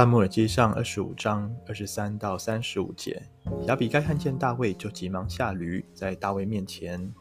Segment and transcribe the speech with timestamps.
[0.00, 3.22] 撒母耳记上二十五章二十三到三十五节，
[3.66, 7.12] 亚比该看见大卫，就急忙下驴，在大卫面前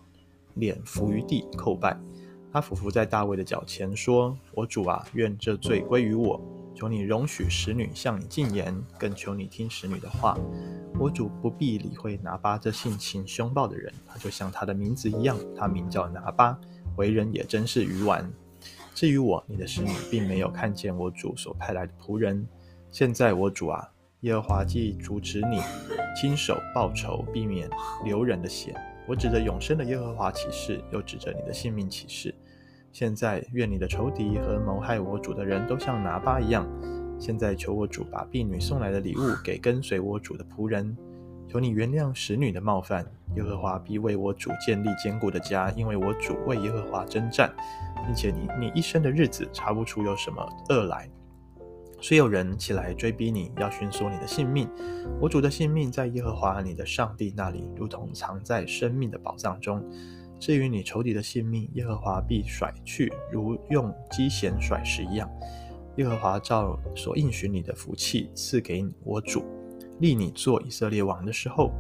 [0.54, 2.00] 脸伏于地叩拜。
[2.54, 6.42] 他俯伏在大卫的脚前，说：“我主啊，愿这罪归于我，
[6.74, 10.38] 求你容许使女向你进言，更求你听使女的话。
[10.98, 16.58] 我主不必理会拿八这性情凶暴的人，他就像他的名字一样，他名叫拿八，
[16.96, 18.32] 为人也真是愚顽。
[18.96, 22.48] 至于我，你的使女，并没有看见我主所派来的仆人。”
[22.92, 23.88] 现在我主啊，
[24.22, 25.62] 耶和华既阻止你
[26.20, 27.70] 亲手报仇，避免
[28.04, 28.74] 流人的血，
[29.08, 32.34] 我指着永生的耶和华起誓，又指着你的性命起誓。
[32.92, 36.68] 现在愿你的仇敌和谋害我主的人都像拿巴一样。
[37.20, 40.98] 现在求我主把婢女送来的礼物给跟随我主的仆人，
[41.48, 43.06] 求你原谅使女的冒犯。
[43.36, 47.54] 耶和华必为我主建立坚固的家，因为我主为耶和华征战，
[48.04, 51.08] 并且你你一生的日子查不出有什么恶来。
[52.02, 54.70] 虽有人起来追逼你，要寻索你的性命，
[55.20, 59.84] 我主的性命在耶和华你的上帝那里，如同藏在生命的宝藏中。
[60.40, 65.30] 至于你仇敌的性命，耶和华必甩去，如用机弦甩石一样。
[65.98, 69.44] 耶和华照所应许你的福气赐给你我主，
[70.00, 71.72] 立你做以色列王的时候。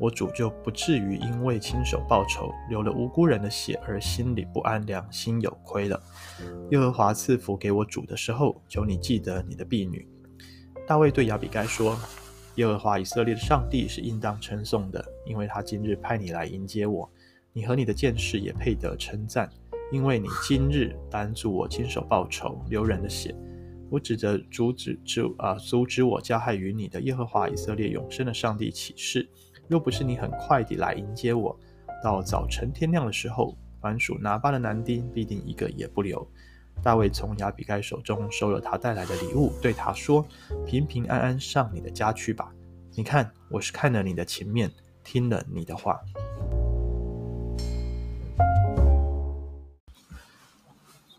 [0.00, 6.00] 我主就不至于因为亲手报仇，流了无辜人的血而心里不安，良心有亏了。
[6.70, 10.06] 耶和华赐福给我主的时候，求你记得你的婢女。
[10.86, 11.98] 大卫对亚比该说
[12.54, 17.10] ：“耶和华以色列的上帝是应当称颂的，因为他今日派你来迎接我。
[17.52, 19.50] 你和你的剑士也配得称赞，
[19.90, 23.34] 因为你今日帮助我亲手报仇，流人的血。
[23.90, 29.28] 我指着阻止阻啊阻止我加害于你的耶和华以色列永生的上帝起誓。”
[29.68, 31.54] 若不是你很快地来迎接我，
[32.02, 36.26] 到早晨天亮的时候，凡属拿巴的男丁必定一个也不留。
[36.82, 40.24] 大卫从亚比该手中收了他带来的礼物，对他说
[40.64, 42.50] ：“平平安安上你的家去吧。
[42.94, 44.70] 你看，我是看了你的情面，
[45.04, 46.00] 听了你的话。”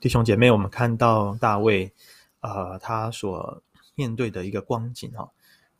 [0.01, 1.93] 弟兄姐妹，我们看到大卫，
[2.39, 3.61] 呃，他所
[3.93, 5.29] 面对的一个光景哈，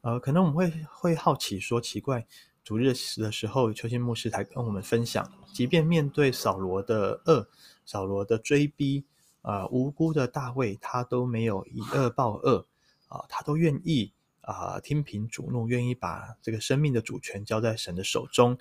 [0.02, 2.28] 呃，可能我们会会好奇说，奇怪。
[2.69, 7.50] 主日的时候，邱心牧师才跟我们分享，即便面对扫罗的恶、
[7.84, 9.03] 扫罗的追逼，
[9.41, 12.68] 啊、呃，无辜的大卫他都没有以恶报恶，
[13.08, 18.56] 啊、他都愿意啊、听凭主怒，愿意把这个生命的主权交在神的手中，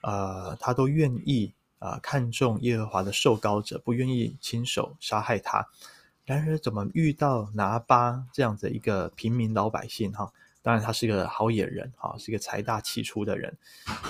[0.00, 5.64] 呃，他都愿意啊、看重耶和华的受膏者，不愿意亲手杀害他。
[6.24, 10.32] 然而，怎么遇到拿巴这样的一个平民老百姓哈？
[10.64, 13.54] 当然，他是一个好野人，哈，是一个财大气粗的人，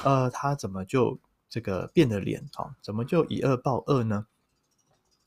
[0.05, 1.19] 呃，他怎么就
[1.51, 4.25] 这个变了脸，哈，怎么就以恶报恶呢？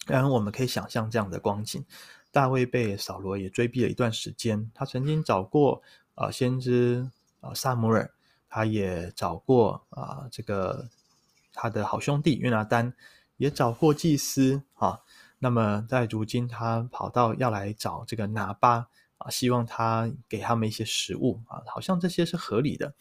[0.05, 1.83] 然后我们可以想象这样的光景：
[2.31, 5.83] 大卫被扫罗也追逼了一段时间，他曾经找过
[6.15, 7.11] 啊、先知
[7.41, 8.09] 啊、呃、撒母耳，
[8.47, 10.87] 他也找过啊、呃、这个
[11.51, 12.93] 他的好兄弟约拿单，
[13.35, 15.01] 也找过祭司，啊，
[15.39, 18.87] 那么在如今他跑到要来找这个拿巴。
[19.29, 22.93] 希望他给他们一些食物啊，好像这些是合理的。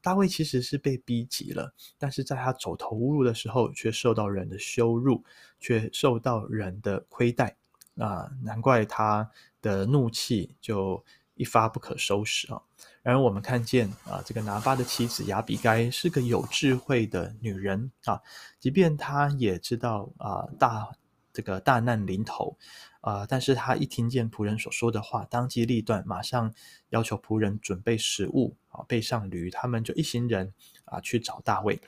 [0.00, 5.24] 大卫其实是被逼急了，但是在他走投无路的时候，却受到人的羞辱，
[5.58, 7.56] 却受到人的亏待
[7.96, 9.30] 啊，难怪他
[9.62, 11.02] 的怒气就
[11.34, 12.60] 一发不可收拾啊。
[13.02, 18.20] 然而我们看见啊，这个拿巴的妻子亚比该是个有智慧的女人啊，
[18.60, 20.88] 即便她也知道啊大。
[21.34, 22.56] 这个大难临头，
[23.00, 26.54] 啊、但是他一听见仆人所说的话，当机立断，马上
[26.90, 31.78] 要求仆人准备食物，啊，备上驴，他们就一行人啊去找大卫。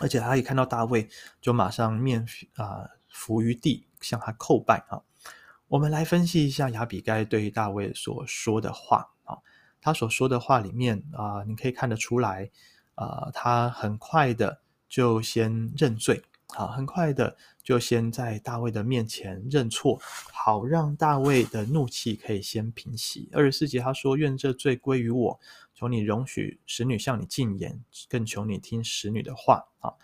[0.00, 1.08] 而且他一看到大卫，
[1.40, 5.02] 就马上面啊伏于地向他叩拜啊。
[5.66, 9.38] 我们来分析一下亚比该对大卫所说的话啊，
[9.80, 12.50] 他所说的话里面啊，你可以看得出来
[12.94, 16.22] 啊，他很快的就先认罪。
[16.48, 19.98] 好，很快的就先在大卫的面前认错，
[20.32, 23.28] 好让大卫的怒气可以先平息。
[23.32, 25.40] 二十四节他说：“愿这罪归于我，
[25.74, 29.94] 求你容许使女向你进言，更求你听使女的话。”啊，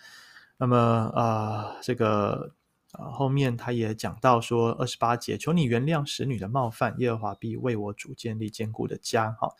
[0.56, 2.52] 那么、呃，这个
[2.92, 9.30] 啊后面他也讲到说，二十八节，求你原谅使女的冒犯，耶和华必为我主建立坚固的家。
[9.32, 9.54] 哈，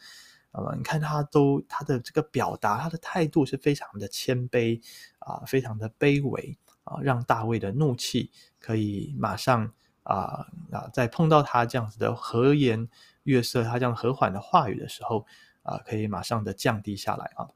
[0.52, 4.82] 那么你看他都他的这个表达，他的态度是非常的谦卑
[5.20, 6.58] 啊，非常的卑微。
[6.85, 9.73] 啊，让大卫的怒气可以马上
[10.03, 12.88] 啊啊，在碰到他这样子的和颜
[13.25, 15.27] 悦色，他这样和缓的话语的时候
[15.62, 17.49] 啊，可以马上的降低下来啊。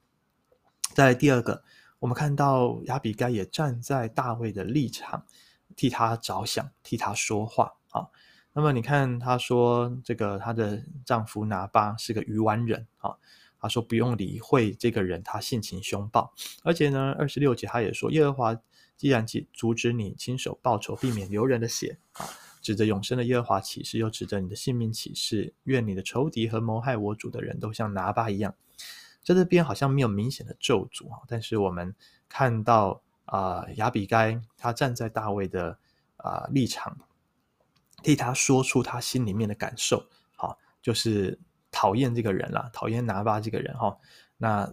[0.94, 1.65] 在第二个，
[1.99, 5.25] 我们看到亚比该也站在大卫的立场，
[5.75, 8.06] 替他着想，替他说话啊。
[8.53, 13.17] 那么你看，他说这个她的丈夫拿巴是个愚顽人啊。
[13.59, 16.31] 他说不用理会这个人，他性情凶暴，
[16.62, 18.55] 而且呢，二十六节他也说，耶和华
[18.96, 22.26] 既然阻止你亲手报仇，避免流人的血啊，
[22.62, 28.55] 指着永生的耶和华起誓，又指着你的性命起誓，愿你的仇敌和谋害我主的人都像拿巴一样。
[29.23, 31.94] 在这边好像没有明显的咒诅啊，但是我们
[32.29, 35.79] 看到啊、呃，比该他站在大卫的
[36.17, 36.99] 啊、立场。
[38.02, 40.06] 替他说出他心里面的感受，
[40.37, 41.38] 好，就是
[41.70, 43.97] 讨厌这个人啦，讨厌拿巴这个人哈。
[44.37, 44.70] 那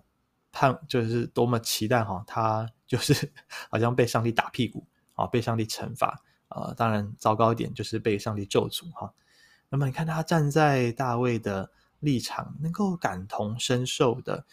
[0.51, 3.31] 他就是多么期待哈，他就是
[3.71, 6.73] 好像被上帝打屁股啊，被上帝惩罚啊。
[6.75, 9.13] 当然，糟糕一点就是被上帝咒诅哈。
[9.69, 11.71] 那么你看他站在大卫的
[12.01, 14.45] 立场，能够感同身受的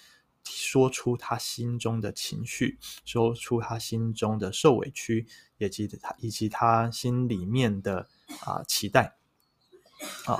[0.45, 5.27] 说出他心中的情绪，说出他心中的受委屈，
[5.57, 8.09] 以及他以及他心里面的。
[8.45, 9.17] 啊，期待，
[10.27, 10.37] 啊，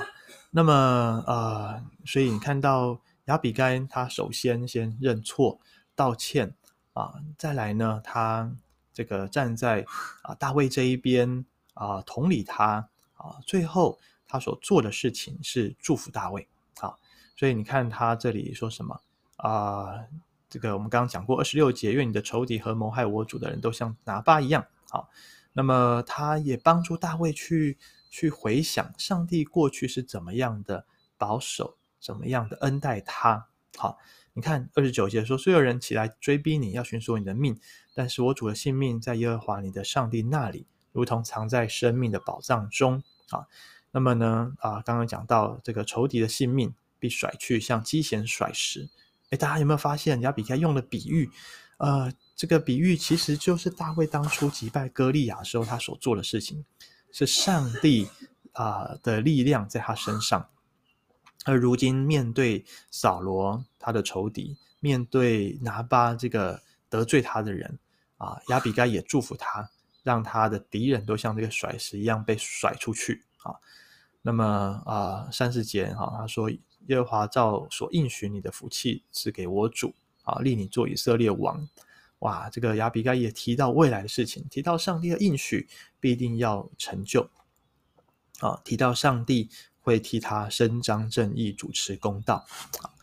[0.51, 5.59] 那么呃，所以你看到亚比该，他首先先认错
[5.95, 6.55] 道歉
[6.93, 8.51] 啊，再来呢，他
[8.93, 9.85] 这个站在
[10.23, 16.47] 啊大卫这一边啊，同理他啊，最后他所做的事情是祝福大卫
[16.79, 16.95] 啊，
[17.35, 19.01] 所以你看他这里说什么
[19.37, 20.05] 啊？
[20.49, 25.05] 这个我们刚刚讲过二十六节，愿你的仇敌和谋害我主的人都像拿巴一样啊。
[25.53, 27.77] 那么他也帮助大卫去
[28.09, 30.87] 去回想上帝过去是怎么样的
[31.19, 33.48] 保守，怎么样的恩待他。
[33.79, 33.97] 好，
[34.33, 37.57] 你看二十九节说，虽有人起来追逼你，要寻索你的命，
[37.95, 43.01] 但是我主的性命在耶和华你的上帝那里，如同藏在生命的宝藏中。
[43.29, 43.47] 啊，
[43.91, 48.89] 那么呢，啊，刚刚讲到这个仇敌的性命必甩去，像鸡弦甩石。
[49.29, 51.29] 诶，大家有没有发现亚比该用的比喻？
[51.77, 52.11] 呃。
[52.39, 56.63] 这个比喻其实就是大卫当初击败歌利亚的时候，他所做的事情，
[57.11, 58.07] 是上帝
[58.53, 60.47] 啊、的力量在他身上。
[61.45, 67.79] 而如今面对扫罗他的仇敌，面对拿巴这个得罪他的人
[68.17, 69.69] 啊，亚比该也祝福他，
[70.03, 73.55] 让他的敌人都像这个甩石一样被甩出去啊。
[74.21, 81.67] 那么啊，三十节哈，他说耶和华照所应许你的福气赐给我主啊，立你做以色列王。
[82.19, 85.69] 哇，这个亚比该也提到未来的事情，提到上帝的应许
[86.01, 87.29] 必定要成就，
[88.41, 89.49] 啊，提到上帝
[89.89, 92.45] 会替他伸张正义、主持公道，
[92.77, 92.93] 啊，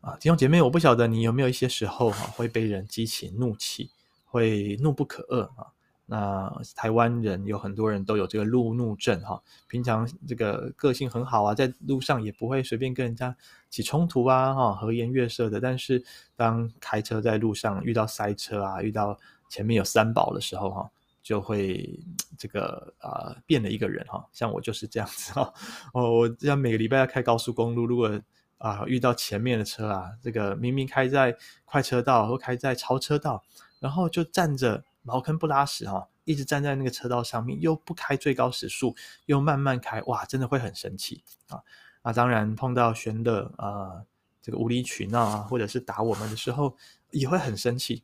[0.00, 3.90] 啊，弟兄姐妹，我不晓得你有没有一些时候哈会被人激起怒气，
[4.24, 5.68] 会怒不可遏啊。
[6.06, 13.36] 那台湾人有很多人都有这个路怒症哈，平常这个个性很好啊，在路上也不会随便跟人家
[13.70, 15.60] 起冲突啊，哈，和颜悦色的。
[15.60, 19.16] 但是当开车在路上遇到塞车啊，遇到
[19.48, 20.90] 前面有三宝的时候哈，
[21.26, 21.98] 就会
[22.38, 24.24] 这个啊、变了一个人哈。
[24.32, 25.52] 像我就是这样子哈，
[25.92, 28.20] 哦，我这样每个礼拜要开高速公路，如果
[28.58, 33.42] 啊、遇到前面的车啊，这个明明开在快车道或开在超车道，
[33.80, 34.84] 然后就站着。
[35.08, 38.96] 茅坑不拉屎哈，一直站在那个车道上面，又不开最高时速，
[39.26, 41.62] 又慢慢开，哇，真的会很生气啊！
[42.02, 44.02] 那当然碰到玄乐啊，
[44.42, 46.76] 这个无理取闹啊，或者是打我们的时候，
[47.12, 48.02] 也会很生气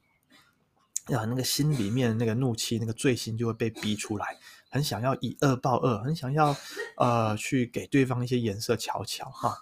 [1.07, 4.37] 啊，那个心里面那个怒气，那个罪心就会被逼出来，
[4.71, 6.57] 很想要以恶报恶，很想要
[6.97, 9.57] 呃去给对方一些颜色瞧瞧哈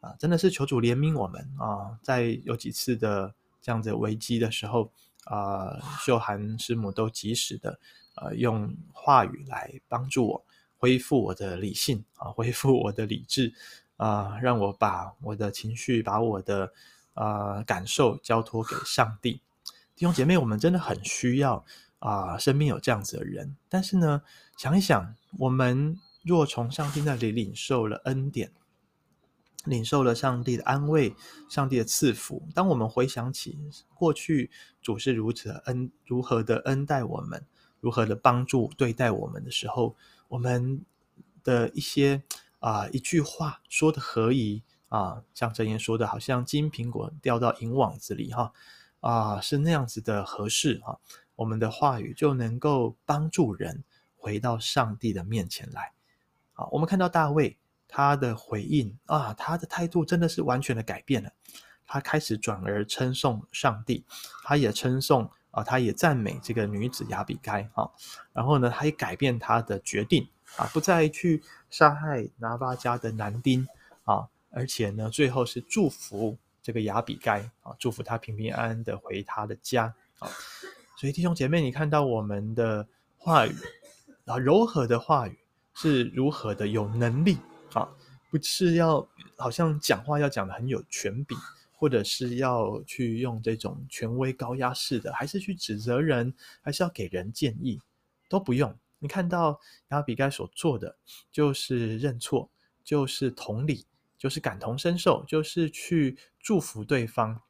[0.00, 0.14] 啊！
[0.18, 4.92] 真的是求主怜悯我们啊，在有几次的这样子危机的时候。
[5.24, 7.78] 啊、秀涵师母都及时的
[8.16, 10.44] 呃用话语来帮助我
[10.78, 13.52] 恢复我的理性啊，恢复我的理智
[13.98, 16.72] 啊、让我把我的情绪、把我的
[17.12, 19.42] 呃感受交托给上帝。
[20.00, 21.62] 弟兄姐妹，我们真的很需要
[21.98, 23.54] 啊、身边有这样子的人。
[23.68, 24.22] 但是呢，
[24.56, 28.50] 想一想，我们若从上帝那里领受了恩典。
[29.66, 31.14] 领受了上帝的安慰，
[31.50, 32.48] 上帝的赐福。
[32.54, 33.58] 当我们回想起
[33.94, 37.44] 过去主是如此的恩，如何的恩待我们，
[37.78, 39.94] 如何的帮助对待我们的时候，
[40.28, 40.82] 我们
[41.44, 42.22] 的一些
[42.60, 48.54] 啊、一句话说的合宜啊，像箴言说的，好像金苹果掉到银网子里哈，
[49.00, 50.96] 啊是那样子的合适啊。
[51.36, 53.82] 我们的话语就能够帮助人
[54.16, 55.92] 回到上帝的面前来。
[56.54, 57.56] 啊，我们看到大卫。
[57.92, 61.32] 他的回应啊，他的态度真的是完全的改变了。
[61.84, 64.04] 他开始转而称颂上帝，
[64.44, 67.90] 他也称颂啊，他也赞美这个女子亚比该啊。
[68.32, 73.66] 然后呢，他也改变他的决定啊，不再去杀害拿巴家的男丁
[74.04, 80.28] 啊，而且呢，最后是祝福这个雅比盖啊，祝福他平平安安的回他的家啊。
[80.96, 82.86] 所以弟兄姐妹，你看到我们的
[83.16, 83.54] 话语
[84.24, 85.36] 啊，柔和的话语。
[85.72, 87.38] 是如何的有能力
[87.72, 87.88] 啊，
[88.28, 91.38] 不是要好像讲话要讲的很有权柄，
[91.72, 97.80] 或者是要去用这种权威高压式的，还是去指责人，还是要给人建议，
[98.28, 98.76] 都不用。
[98.98, 99.58] 你看到
[99.90, 100.94] 雅比盖所做的，
[101.30, 102.50] 就是认错，
[102.84, 103.86] 就是同理，
[104.20, 107.40] 就是感同身受，就是去祝福对方，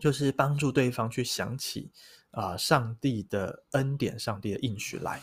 [0.00, 1.90] 就是帮助对方去想起
[2.30, 5.20] 啊、上帝的恩典，上帝的应许来。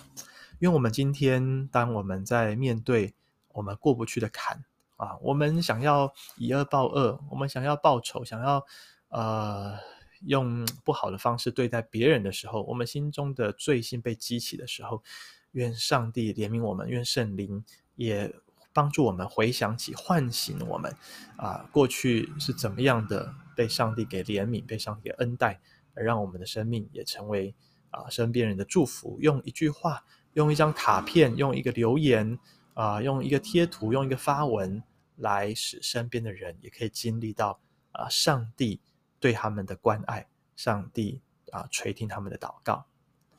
[0.60, 3.16] 因为我们今天，当我们在面对
[3.50, 4.64] 我们过不去的坎
[4.98, 8.64] 啊，我们想要以恶报恶，我们想要报仇，想要
[9.10, 9.80] 呃。
[10.26, 15.04] 用不好的方式对待别人的时候，我们心中的罪性被激起的时候，
[15.52, 17.62] 愿上帝怜悯我们，愿圣灵
[17.96, 18.34] 也
[18.74, 20.94] 帮助我们回想起、唤醒我们
[21.38, 25.62] 啊，过去是怎么样的被上帝给怜悯、被上帝给恩待，
[25.94, 27.53] 而让我们的生命也成为
[27.92, 29.18] 啊身边人的祝福。
[29.22, 30.03] 用一句话，
[30.34, 32.38] 用一张卡片，用一个留言
[32.74, 34.84] 啊，用一个贴图，用一个发文，
[35.18, 37.60] 来使身边的人也可以经历到
[37.92, 38.82] 啊上帝。
[39.20, 42.84] 对他们的关爱，上帝啊垂听他们的祷告，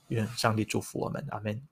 [0.09, 1.63] 愿上帝祝福我们，阿门。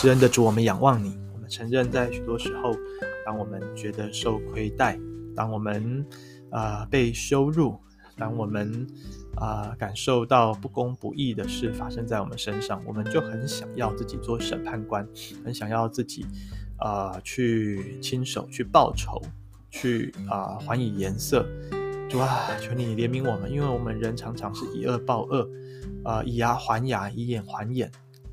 [0.00, 2.72] 施恩的主，我们仰望你，我们承认在许多时候，
[3.26, 4.96] 当我们觉得受亏待，
[5.34, 6.06] 当我们
[6.52, 7.76] 啊、被羞辱，
[8.16, 8.86] 当我们。
[9.34, 15.08] 啊、感受到不公不义的事发生在我们身上，我们就很想要自己做审判官，
[15.44, 16.26] 很想要自己
[16.76, 19.22] 啊、去亲手去报仇，
[19.70, 21.46] 去啊、还以颜色。
[22.08, 25.48] 主啊，求你怜悯我们，因为我们人常常是以恶报恶，
[26.02, 27.88] 啊、以牙还牙，以眼还眼。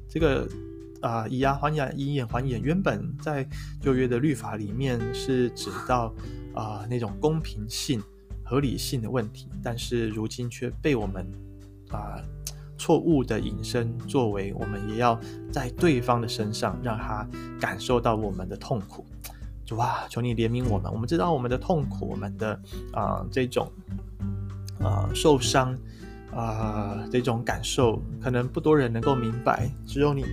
[0.10, 0.48] 这个
[1.06, 3.48] 啊、以牙还牙，以眼还眼，原本在
[3.80, 6.14] 旧约的律法里面是指到
[6.54, 8.02] 啊、那种公平性。
[8.48, 11.26] 合理性的问题，但是如今却被我们
[11.90, 12.22] 啊
[12.78, 15.20] 错误的引申作为，我们也要
[15.52, 17.28] 在对方的身上让他
[17.60, 19.04] 感受到我们的痛苦。
[19.66, 20.94] 主啊，求你怜悯我们。
[20.94, 22.62] 我们知道我们的痛苦，我们的
[22.94, 23.68] 啊这种
[24.80, 25.76] 啊受伤
[26.32, 30.24] 啊这种感受，可能不多人能够明白，只有你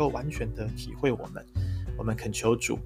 [0.00, 1.44] 够完全的体会我们。
[1.98, 2.78] 我们恳求主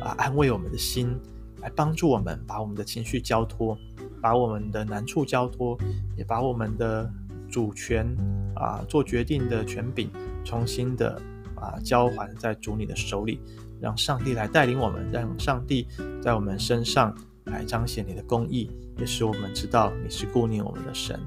[0.00, 1.14] 啊安慰我们的心，
[1.60, 3.76] 来帮助我们把我们的情绪交托。
[4.22, 5.76] 把我们的难处交托，
[6.16, 7.12] 也把我们的
[7.50, 8.06] 主权
[8.54, 10.08] 啊做决定的权柄
[10.44, 11.20] 重新的
[11.56, 13.40] 啊交还在主你的手里，
[13.80, 15.88] 让上帝来带领我们，让上帝
[16.22, 17.12] 在我们身上
[17.46, 21.18] 来彰显你的公义，也使我们知道你是顾念我们的神。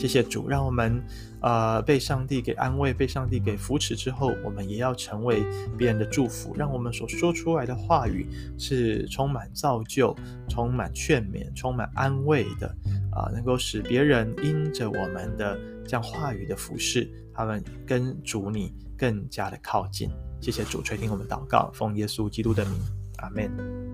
[0.00, 0.98] 谢谢主，让我们
[1.42, 5.42] 呃被上帝给安慰，被上帝给扶持之后，我们也要成为
[5.76, 8.26] 别人的祝福，让我们所说出来的话语
[8.58, 10.16] 是充满造就、
[10.48, 12.66] 充满劝勉、充满安慰的
[13.12, 20.08] 啊、能够使别人因着我们的这样话语的服侍，他们跟主你更加的靠近。
[20.40, 22.80] 谢谢主垂听我们祷告，奉耶稣基督的名，
[23.18, 23.89] 阿门。